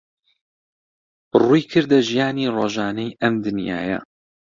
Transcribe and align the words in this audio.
ڕوویکردە 1.41 1.99
ژیانی 2.09 2.45
ڕۆژانەی 2.57 3.15
ئەم 3.21 3.33
دنیایە 3.45 3.97